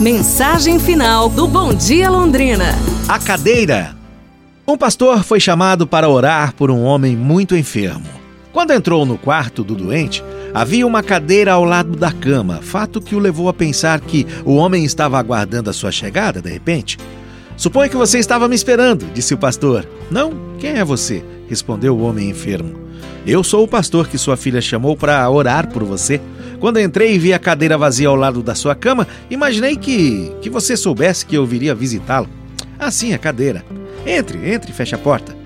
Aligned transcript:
Mensagem 0.00 0.78
final 0.78 1.28
do 1.28 1.48
Bom 1.48 1.74
Dia 1.74 2.08
Londrina. 2.08 2.66
A 3.08 3.18
cadeira. 3.18 3.96
Um 4.64 4.78
pastor 4.78 5.24
foi 5.24 5.40
chamado 5.40 5.88
para 5.88 6.08
orar 6.08 6.54
por 6.54 6.70
um 6.70 6.84
homem 6.84 7.16
muito 7.16 7.56
enfermo. 7.56 8.06
Quando 8.52 8.72
entrou 8.72 9.04
no 9.04 9.18
quarto 9.18 9.64
do 9.64 9.74
doente, 9.74 10.22
havia 10.54 10.86
uma 10.86 11.02
cadeira 11.02 11.54
ao 11.54 11.64
lado 11.64 11.96
da 11.96 12.12
cama, 12.12 12.60
fato 12.62 13.00
que 13.00 13.16
o 13.16 13.18
levou 13.18 13.48
a 13.48 13.52
pensar 13.52 14.00
que 14.00 14.24
o 14.44 14.54
homem 14.54 14.84
estava 14.84 15.18
aguardando 15.18 15.68
a 15.68 15.72
sua 15.72 15.90
chegada 15.90 16.40
de 16.40 16.48
repente. 16.48 16.96
Suponho 17.56 17.90
que 17.90 17.96
você 17.96 18.20
estava 18.20 18.46
me 18.46 18.54
esperando, 18.54 19.04
disse 19.12 19.34
o 19.34 19.38
pastor. 19.38 19.84
Não? 20.12 20.32
Quem 20.60 20.78
é 20.78 20.84
você? 20.84 21.24
respondeu 21.48 21.96
o 21.96 22.02
homem 22.02 22.30
enfermo. 22.30 22.78
Eu 23.26 23.42
sou 23.42 23.64
o 23.64 23.68
pastor 23.68 24.06
que 24.06 24.16
sua 24.16 24.36
filha 24.36 24.60
chamou 24.60 24.96
para 24.96 25.28
orar 25.28 25.66
por 25.66 25.82
você. 25.82 26.20
Quando 26.60 26.80
entrei 26.80 27.14
e 27.14 27.18
vi 27.18 27.32
a 27.32 27.38
cadeira 27.38 27.78
vazia 27.78 28.08
ao 28.08 28.16
lado 28.16 28.42
da 28.42 28.54
sua 28.54 28.74
cama, 28.74 29.06
imaginei 29.30 29.76
que, 29.76 30.32
que 30.42 30.50
você 30.50 30.76
soubesse 30.76 31.24
que 31.24 31.36
eu 31.36 31.46
viria 31.46 31.74
visitá-lo. 31.74 32.28
Assim, 32.78 33.12
a 33.12 33.18
cadeira. 33.18 33.64
Entre, 34.04 34.50
entre 34.52 34.72
feche 34.72 34.94
a 34.94 34.98
porta. 34.98 35.36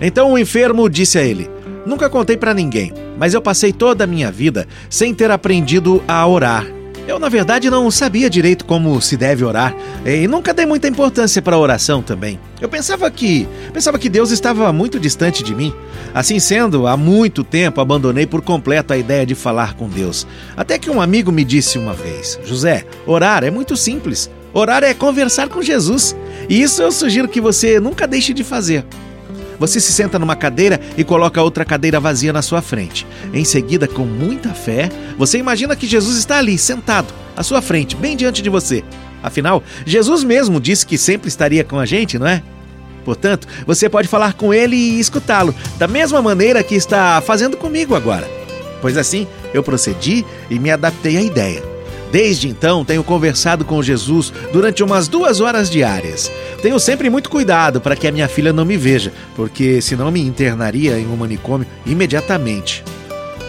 Então 0.00 0.32
o 0.32 0.38
enfermo 0.38 0.88
disse 0.88 1.18
a 1.18 1.22
ele: 1.22 1.50
Nunca 1.84 2.08
contei 2.08 2.36
para 2.36 2.54
ninguém, 2.54 2.92
mas 3.18 3.34
eu 3.34 3.42
passei 3.42 3.72
toda 3.72 4.04
a 4.04 4.06
minha 4.06 4.30
vida 4.30 4.66
sem 4.88 5.14
ter 5.14 5.30
aprendido 5.30 6.02
a 6.08 6.26
orar. 6.26 6.66
Eu, 7.06 7.20
na 7.20 7.28
verdade, 7.28 7.70
não 7.70 7.88
sabia 7.88 8.28
direito 8.28 8.64
como 8.64 9.00
se 9.00 9.16
deve 9.16 9.44
orar 9.44 9.72
e 10.04 10.26
nunca 10.26 10.52
dei 10.52 10.66
muita 10.66 10.88
importância 10.88 11.40
para 11.40 11.54
a 11.54 11.58
oração 11.58 12.02
também. 12.02 12.38
Eu 12.60 12.68
pensava 12.68 13.08
que, 13.10 13.46
pensava 13.72 13.96
que 13.96 14.08
Deus 14.08 14.32
estava 14.32 14.72
muito 14.72 14.98
distante 14.98 15.44
de 15.44 15.54
mim. 15.54 15.72
Assim 16.12 16.40
sendo, 16.40 16.86
há 16.86 16.96
muito 16.96 17.44
tempo 17.44 17.80
abandonei 17.80 18.26
por 18.26 18.42
completo 18.42 18.92
a 18.92 18.96
ideia 18.96 19.24
de 19.24 19.36
falar 19.36 19.74
com 19.74 19.88
Deus. 19.88 20.26
Até 20.56 20.78
que 20.78 20.90
um 20.90 21.00
amigo 21.00 21.30
me 21.30 21.44
disse 21.44 21.78
uma 21.78 21.94
vez: 21.94 22.40
"José, 22.44 22.84
orar 23.06 23.44
é 23.44 23.52
muito 23.52 23.76
simples. 23.76 24.28
Orar 24.52 24.82
é 24.82 24.92
conversar 24.92 25.48
com 25.48 25.62
Jesus. 25.62 26.16
E 26.48 26.60
isso 26.60 26.82
eu 26.82 26.90
sugiro 26.90 27.28
que 27.28 27.40
você 27.40 27.78
nunca 27.78 28.06
deixe 28.06 28.32
de 28.32 28.42
fazer. 28.42 28.84
Você 29.58 29.80
se 29.80 29.92
senta 29.92 30.18
numa 30.18 30.36
cadeira 30.36 30.80
e 30.96 31.04
coloca 31.04 31.42
outra 31.42 31.64
cadeira 31.64 32.00
vazia 32.00 32.32
na 32.32 32.42
sua 32.42 32.60
frente. 32.60 33.06
Em 33.32 33.44
seguida, 33.44 33.88
com 33.88 34.04
muita 34.04 34.50
fé, 34.50 34.90
você 35.18 35.38
imagina 35.38 35.76
que 35.76 35.86
Jesus 35.86 36.16
está 36.18 36.38
ali, 36.38 36.58
sentado, 36.58 37.12
à 37.36 37.42
sua 37.42 37.62
frente, 37.62 37.96
bem 37.96 38.16
diante 38.16 38.42
de 38.42 38.50
você. 38.50 38.84
Afinal, 39.22 39.62
Jesus 39.84 40.22
mesmo 40.22 40.60
disse 40.60 40.86
que 40.86 40.98
sempre 40.98 41.28
estaria 41.28 41.64
com 41.64 41.78
a 41.78 41.86
gente, 41.86 42.18
não 42.18 42.26
é? 42.26 42.42
Portanto, 43.04 43.46
você 43.66 43.88
pode 43.88 44.08
falar 44.08 44.34
com 44.34 44.52
ele 44.52 44.76
e 44.76 45.00
escutá-lo, 45.00 45.54
da 45.78 45.86
mesma 45.86 46.20
maneira 46.20 46.62
que 46.62 46.74
está 46.74 47.20
fazendo 47.20 47.56
comigo 47.56 47.94
agora. 47.94 48.28
Pois 48.82 48.96
assim, 48.96 49.26
eu 49.54 49.62
procedi 49.62 50.24
e 50.50 50.58
me 50.58 50.70
adaptei 50.70 51.16
à 51.16 51.22
ideia. 51.22 51.62
Desde 52.10 52.48
então, 52.48 52.84
tenho 52.84 53.02
conversado 53.02 53.64
com 53.64 53.82
Jesus 53.82 54.32
durante 54.52 54.82
umas 54.82 55.08
duas 55.08 55.40
horas 55.40 55.68
diárias. 55.70 56.30
Tenho 56.66 56.80
sempre 56.80 57.08
muito 57.08 57.30
cuidado 57.30 57.80
para 57.80 57.94
que 57.94 58.08
a 58.08 58.10
minha 58.10 58.26
filha 58.26 58.52
não 58.52 58.64
me 58.64 58.76
veja, 58.76 59.12
porque 59.36 59.80
senão 59.80 60.10
me 60.10 60.20
internaria 60.20 60.98
em 60.98 61.06
um 61.06 61.14
manicômio 61.14 61.64
imediatamente. 61.86 62.82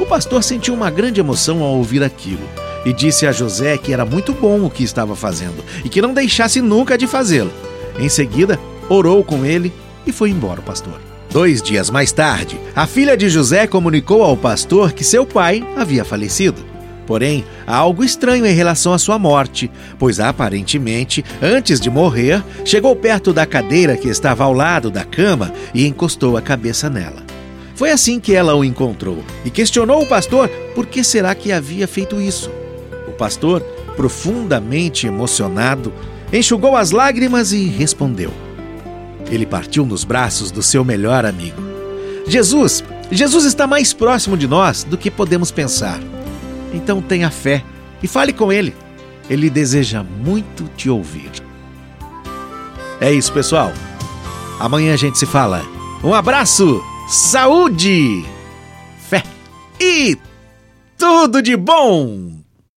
O 0.00 0.06
pastor 0.06 0.42
sentiu 0.42 0.72
uma 0.72 0.90
grande 0.90 1.20
emoção 1.20 1.62
ao 1.62 1.76
ouvir 1.76 2.02
aquilo 2.02 2.40
e 2.86 2.92
disse 2.94 3.26
a 3.26 3.30
José 3.30 3.76
que 3.76 3.92
era 3.92 4.06
muito 4.06 4.32
bom 4.32 4.64
o 4.64 4.70
que 4.70 4.82
estava 4.82 5.14
fazendo 5.14 5.62
e 5.84 5.90
que 5.90 6.00
não 6.00 6.14
deixasse 6.14 6.62
nunca 6.62 6.96
de 6.96 7.06
fazê-lo. 7.06 7.52
Em 7.98 8.08
seguida, 8.08 8.58
orou 8.88 9.22
com 9.22 9.44
ele 9.44 9.70
e 10.06 10.10
foi 10.10 10.30
embora 10.30 10.60
o 10.60 10.64
pastor. 10.64 10.98
Dois 11.30 11.60
dias 11.60 11.90
mais 11.90 12.12
tarde, 12.12 12.58
a 12.74 12.86
filha 12.86 13.14
de 13.14 13.28
José 13.28 13.66
comunicou 13.66 14.22
ao 14.22 14.38
pastor 14.38 14.92
que 14.92 15.04
seu 15.04 15.26
pai 15.26 15.62
havia 15.76 16.02
falecido. 16.02 16.71
Porém, 17.06 17.44
há 17.66 17.76
algo 17.76 18.04
estranho 18.04 18.46
em 18.46 18.54
relação 18.54 18.92
à 18.92 18.98
sua 18.98 19.18
morte, 19.18 19.70
pois 19.98 20.20
aparentemente, 20.20 21.24
antes 21.42 21.80
de 21.80 21.90
morrer, 21.90 22.42
chegou 22.64 22.94
perto 22.94 23.32
da 23.32 23.44
cadeira 23.44 23.96
que 23.96 24.08
estava 24.08 24.44
ao 24.44 24.52
lado 24.52 24.90
da 24.90 25.04
cama 25.04 25.52
e 25.74 25.86
encostou 25.86 26.36
a 26.36 26.42
cabeça 26.42 26.88
nela. 26.88 27.22
Foi 27.74 27.90
assim 27.90 28.20
que 28.20 28.34
ela 28.34 28.54
o 28.54 28.64
encontrou 28.64 29.24
e 29.44 29.50
questionou 29.50 30.02
o 30.02 30.06
pastor 30.06 30.48
por 30.74 30.86
que 30.86 31.02
será 31.02 31.34
que 31.34 31.50
havia 31.50 31.88
feito 31.88 32.20
isso. 32.20 32.50
O 33.08 33.12
pastor, 33.12 33.60
profundamente 33.96 35.06
emocionado, 35.06 35.92
enxugou 36.32 36.76
as 36.76 36.92
lágrimas 36.92 37.52
e 37.52 37.66
respondeu. 37.66 38.32
Ele 39.30 39.44
partiu 39.44 39.84
nos 39.84 40.04
braços 40.04 40.50
do 40.50 40.62
seu 40.62 40.84
melhor 40.84 41.24
amigo. 41.24 41.60
Jesus, 42.26 42.84
Jesus 43.10 43.44
está 43.44 43.66
mais 43.66 43.92
próximo 43.92 44.36
de 44.36 44.46
nós 44.46 44.84
do 44.84 44.96
que 44.96 45.10
podemos 45.10 45.50
pensar. 45.50 46.00
Então 46.72 47.00
tenha 47.00 47.30
fé 47.30 47.62
e 48.02 48.08
fale 48.08 48.32
com 48.32 48.52
ele. 48.52 48.74
Ele 49.28 49.48
deseja 49.48 50.02
muito 50.02 50.64
te 50.76 50.90
ouvir. 50.90 51.30
É 53.00 53.12
isso, 53.12 53.32
pessoal. 53.32 53.72
Amanhã 54.58 54.94
a 54.94 54.96
gente 54.96 55.18
se 55.18 55.26
fala. 55.26 55.62
Um 56.04 56.14
abraço, 56.14 56.82
saúde, 57.08 58.24
fé 59.08 59.22
e 59.80 60.16
tudo 60.98 61.42
de 61.42 61.56
bom! 61.56 62.41